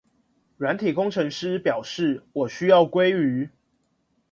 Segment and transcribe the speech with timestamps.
[0.57, 3.51] 軟體工程師表示我需要鮭魚